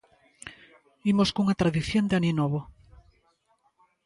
[1.11, 2.61] Imos cunha tradición de Aninovo.